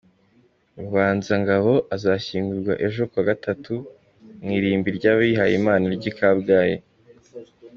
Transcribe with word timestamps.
Rubanzangabo 0.79 1.73
azashyingurwa 1.95 2.73
ejo 2.87 3.01
ku 3.09 3.15
wa 3.17 3.25
gatatu 3.29 3.73
mu 4.43 4.49
irimbi 4.57 4.89
ry’abihayimana 4.97 5.85
ry’i 5.95 6.11
Kabgayi. 6.17 6.77